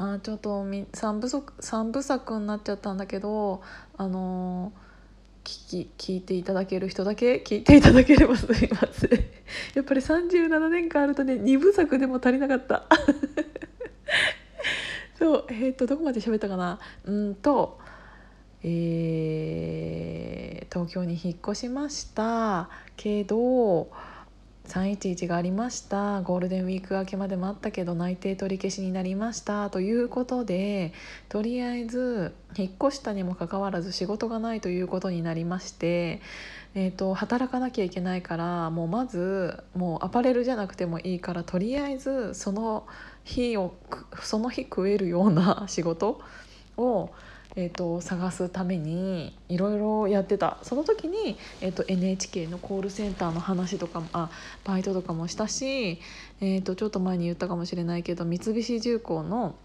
[0.00, 3.62] あちょっと3部作三部作になっちゃったんだけど
[3.96, 4.72] あの
[5.42, 9.10] 聞き聞いていただける人だけ聞いていただければすみません。
[9.74, 12.84] やっぱり37年間あるとね2部作でも足りなかった。
[15.18, 16.78] そうえー、っとどこまで喋ったかな？
[17.04, 17.80] うんと
[18.62, 22.68] えー、東京に引っ越しました。
[22.96, 23.90] けど
[24.68, 26.20] 311がありました。
[26.22, 29.70] ゴールデンウィーク明けまでもあったけど内定取り消しになりました。
[29.70, 30.92] ということで
[31.28, 36.20] とりあえず引っ越したにもかかわらず仕事がないということになりまして、
[36.74, 42.86] えーと、働かなきゃいけないからもうまずもうアパレルじゃなくてもいいからとりあえずその
[43.24, 43.74] 日を
[44.22, 46.20] その日食えるような仕事
[46.76, 47.10] を
[47.56, 54.30] えーと、探すためにいろいろやってたその時に、えーと、NHK のコールセンターの話とかもあ
[54.64, 56.00] バイトとかもしたし、
[56.40, 59.56] えーと、ちょっと前に言ったかもしれないけど三菱重工の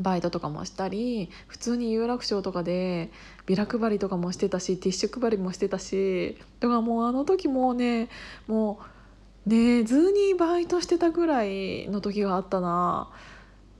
[0.00, 3.10] バイトとかもしたり普通に有楽町とかで
[3.46, 8.08] ビラ配りとかもしてたしティッシュ配りもしてたしだからもうあの時もうね
[8.46, 8.80] も
[9.46, 13.08] う寝ずにバイトしてたぐらいの時があったな。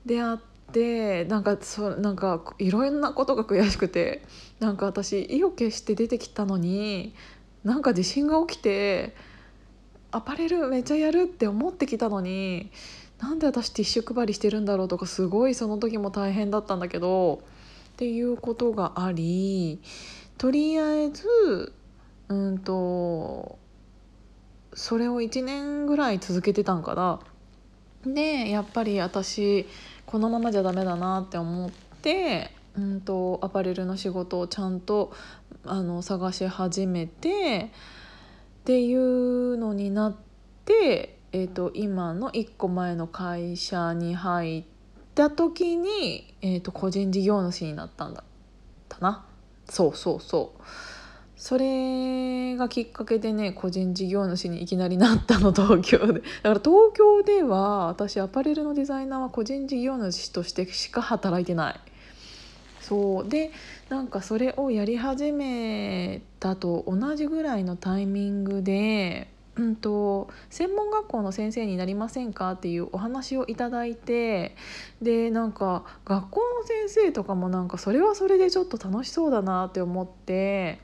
[0.05, 4.23] であってでなんかそなんかいろんなことが悔しくて
[4.59, 7.13] なんか私意を決して出てきたのに
[7.63, 9.15] なんか地震が起きて
[10.11, 12.71] アパレルめっちゃやるって思ってきたのに
[13.19, 17.41] なんで私ティッシュ配りしてるんだろうとかすごいその時も大変だったんだけど
[17.93, 19.81] っていうことがあり
[20.37, 21.73] とりあえず
[22.29, 23.59] うんと
[24.73, 27.19] それを1年ぐらい続けてたんかな。
[28.05, 29.67] でやっぱり私
[30.11, 35.13] このままじゃダメだなって思って、うんと、アパレルの仕事をちゃんと
[35.63, 37.71] あの探し始めて
[38.59, 40.15] っていうのになっ
[40.65, 44.63] て、えーと、今の1個前の会社に入っ
[45.15, 48.25] た時に、えーと個人事業主になったんだっ
[48.89, 49.25] たな
[49.69, 50.61] そうそうそう。
[51.41, 56.13] それがきっかけでね個人事業主にいきなりなったの 東京で。
[56.13, 61.79] だから東京では私アパレルのデザイナーは個人事業主としてしか働いてない。
[62.79, 63.27] そう。
[63.27, 63.51] で
[63.89, 74.55] なんかそれをやり始めたと同じぐらいのタイミングでうんと、専門学校の先生になりませんかっていうお話をいただいて
[75.01, 80.79] でなんか学校の先生とかもなんかそれはそれでちょっと楽しそうだなって思って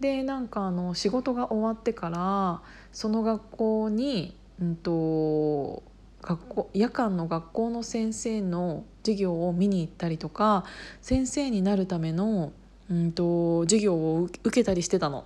[0.00, 2.60] でなんかあの仕事が終わってから
[2.92, 5.82] その学校に、うんと、
[6.22, 10.64] 学校夜間の学校の先生の授業を見に行ったりとか
[11.00, 12.52] 先生になるための、
[12.90, 15.24] うんと、授業を受けたりしてたの。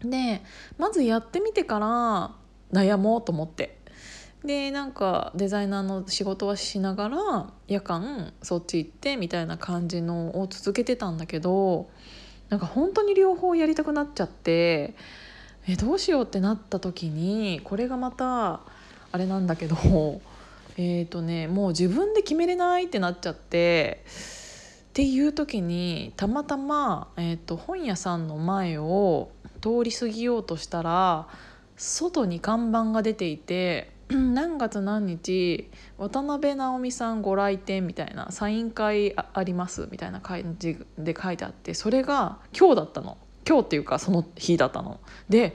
[0.00, 0.42] で
[0.78, 2.34] まずやってみてから
[2.72, 3.78] 悩もうと思って。
[4.44, 11.88] でなんかデザイナーの仕事はしながら夜間そっち行ってみたいな感じのを続けてたんだけど
[12.52, 14.92] なんか本当に両方やりたくなっちゃって
[15.66, 18.60] えどうしようってなった時にこれがまた
[19.10, 20.20] あれなんだけど
[20.76, 24.04] えっ、とねもう自分で決めれないってなっちゃって
[24.90, 29.30] っていう時にたまたま、えーと本屋さんの前を
[29.62, 31.28] 通り過ぎようとしたら
[31.78, 43.18] 外に看板が出ていて何月何日渡辺直美さんご来店みたいなサイン会ありますみたいな感じで書いてあってそれが今日だったの。
[43.46, 45.00] 今日っていうかその日だったの。
[45.28, 45.54] で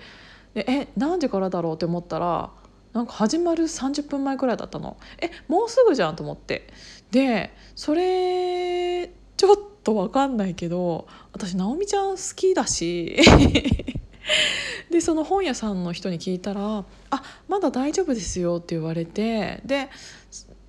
[0.53, 2.51] でえ何時からだろうって思ったら
[2.94, 4.97] なんか始まる30分前くらいだったの。
[5.19, 6.67] えもうすぐじゃんと思って。
[7.12, 9.07] でそれ
[9.38, 13.17] ちょっと分かんないけど私直美ちゃん好きだし
[14.97, 19.90] でその本屋さんの人に聞いたら「あまだ大丈夫ですよ」って言われてで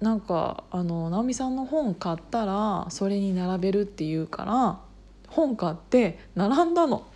[0.03, 4.81] なんかあの直美さんの本買ったらそれに並べるって言うから
[5.29, 7.07] 本買って並んだの。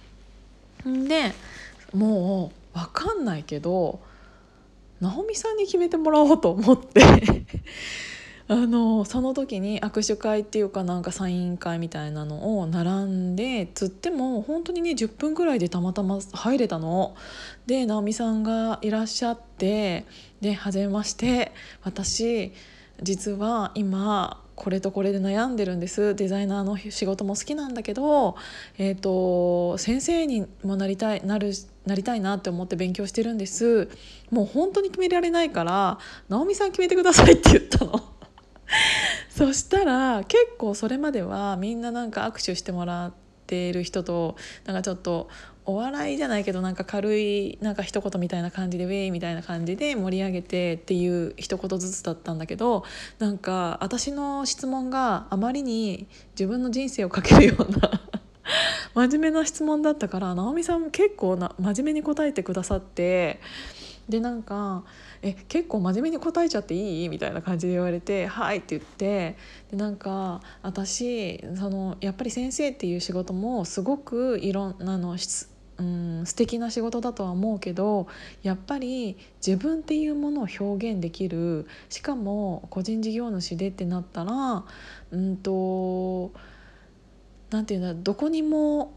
[0.87, 1.35] で
[1.95, 4.01] もう分かんないけど
[5.03, 7.03] 直美さんに決めてもらおうと思って
[8.49, 17.15] あのその時に握手会っていうかなんかサイン会みたいなのを並んでつっても本当にね10分ぐらいでたまたま入れたの。
[17.67, 20.05] で直美さんがいらっしゃって
[20.41, 21.53] で「はじめまして
[21.83, 22.53] 私
[23.03, 28.37] 実は今これとこれで悩んでるんですデザイナーの仕事も好きなんだけど、
[28.79, 31.53] えーと、先生にもなりたいなる
[31.87, 33.89] なりたいなって思って勉強してるんです
[34.31, 38.12] もう本当に決められないから直美さん決めてくださいって言ったの。
[39.31, 43.13] そしたら結構それまではみんななんか握手してもらっ
[43.47, 45.29] ている人となんかちょっと
[45.65, 52.85] お笑いじゃないけどなんか軽いなんか一言みたいな感じでウェイみたいな感じで盛り上げてっていう一言ずつだったんだけど
[53.19, 58.01] なんか私の質問があまりに自分の人生をかけるような
[58.95, 63.39] 真面目な質問だったから直美さんも結構な真面目に答えてくださって
[64.13, 64.85] でなんか
[65.23, 69.37] 「え結構真面目に答えちゃっていい?」みたいな感じで言われて「はい」って言って
[69.71, 78.07] でなんか私そのやっぱり先生っていう仕事もすごくいろんなの質うん素敵な仕事だとは思うけど
[78.43, 84.65] やっぱり自分っていうものを表現できるしかも個人事業主でってなったら
[85.11, 86.33] うんと
[87.51, 88.93] 何て言うんだどこにも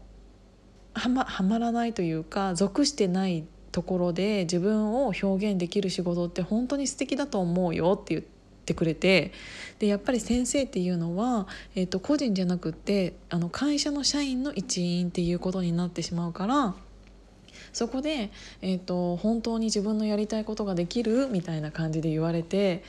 [0.92, 3.44] はまはまらないというか属してない
[3.76, 8.24] ところで自分を表現できる仕事って本当に素敵だと思うよって言っ
[8.64, 9.32] てくれて
[9.80, 16.74] でやっぱり先生っていうのは、えーと、個人じゃなくってあの会社の社員の一員っていうことになってしまうから
[17.74, 18.30] そこで、
[18.62, 22.82] えーと本当に自分のやりたいことができるみたいな感じで言われて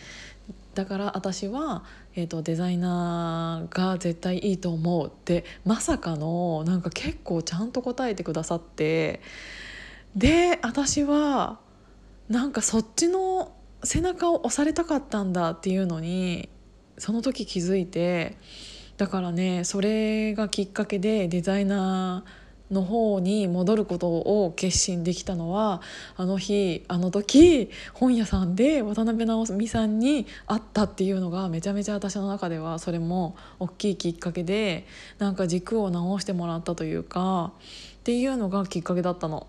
[0.73, 1.83] だから私は、
[2.15, 9.19] えーと、デザイナーが絶対いいと思うってまさかのなんか結構ちゃんと答えてくださって
[10.17, 11.59] で私は
[12.27, 13.53] なんかそっちの
[13.83, 16.49] 背中を押されたかったんだっていうのに
[16.97, 18.35] その時気づいて
[18.97, 25.81] だからねそれがきっかけでデザイナーの方に戻ることを決心できたのは
[26.15, 34.87] あの日あの時本屋さんで渡辺直美さんに会ったっていうのがめちゃめちゃ私の中ではそれも大きいきっかけで
[35.19, 37.53] なんか軸を直してもらったというか
[37.99, 39.45] っていうのがきっかけだったの。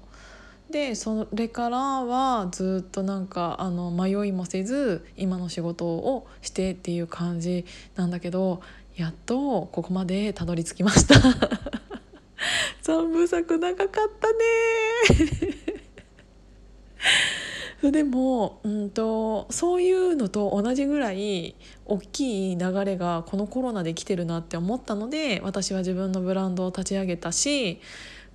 [0.71, 8.61] でそれからはずっとなんかあの迷いもせず今の仕事をしてっていう感じなんだけど
[8.97, 11.15] やっとここまでたどり着きました。
[12.83, 13.89] 3部作長かっ
[14.19, 14.39] たね。
[17.93, 21.55] でも、うんと、そういうのと同じぐらい
[21.85, 27.81] 大きい流れがこのコロナで来てるなって思ったので私は自分のブランドを立ち上げたし、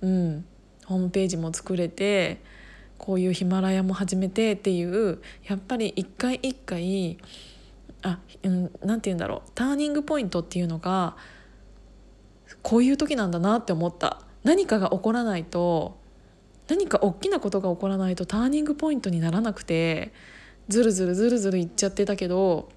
[0.00, 0.46] うん、
[0.86, 2.40] ホームページも作れて
[2.98, 7.18] こういうヒマラヤも始めてっていうやっぱり一回一回
[8.02, 11.16] あ、うん、なんて言うんだろうターニングポイントっていうのが
[12.62, 14.20] こういう時なんだなって思った。
[14.44, 15.98] 何かが起こらないと
[16.68, 20.12] 何か大きなことが起こらないとターニングポイントにならなくて
[20.68, 22.68] ずるずるずるずるいっちゃってたけど、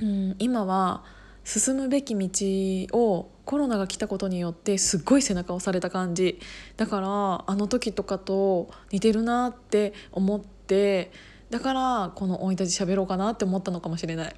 [0.00, 1.04] うん、今は
[1.48, 6.38] 進むべき道をコロナが来たことによってすっごい背中を押された感じ
[6.76, 11.10] だからあの時とかと似てるなって思って
[11.48, 14.36] だからこの生い立ち喋ろうかなって思ったのかもしれない。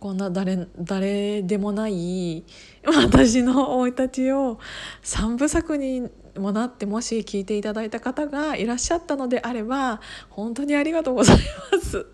[0.00, 2.44] こんな誰誰でもない
[2.84, 4.58] 私の生い立ちを
[5.04, 11.38] 3部作にもなってもし聞いていただいた方がいらっしゃったのであれば本当にありがとうござい
[11.72, 12.06] ます。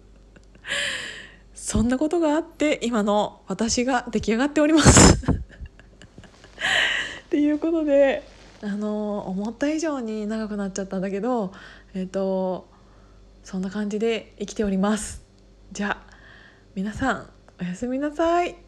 [1.64, 5.24] そんなことがあって今の私が出来上がっております。
[5.32, 5.34] っ
[7.30, 8.22] ていうことで
[8.60, 11.54] あの思った以上に長くなっちゃったんだけど
[11.94, 12.68] えっ、ー、と
[13.44, 15.22] そんな感じで生きております。
[15.72, 16.14] じゃあ
[16.74, 18.63] 皆さんおやすみなさい。